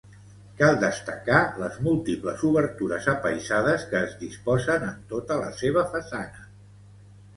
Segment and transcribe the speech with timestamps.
[0.59, 6.49] Cal destacar les múltiples obertures apaïsades que es disposen en tota la seva façana.